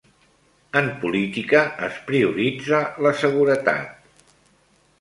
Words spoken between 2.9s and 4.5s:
la seguretat.